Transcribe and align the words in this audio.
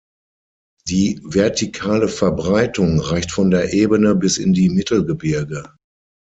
Die 0.87 1.19
vertikale 1.23 2.07
Verbreitung 2.07 2.99
reicht 2.99 3.31
von 3.31 3.51
der 3.51 3.71
Ebene 3.71 4.15
bis 4.15 4.39
in 4.39 4.51
die 4.51 4.69
Mittelgebirge. 4.69 5.75